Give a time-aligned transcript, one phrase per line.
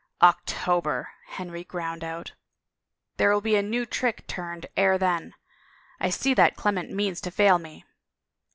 [0.17, 2.33] *' October!" Henry ground out.
[3.17, 5.35] "There will be a new trick turned ere then.
[5.99, 7.85] I see that Qement means to fail me."